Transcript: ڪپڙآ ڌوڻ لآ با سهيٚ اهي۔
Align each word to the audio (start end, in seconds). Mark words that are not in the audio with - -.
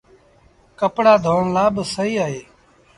ڪپڙآ 0.79 1.13
ڌوڻ 1.25 1.43
لآ 1.55 1.65
با 1.75 1.83
سهيٚ 1.93 2.21
اهي۔ 2.25 2.41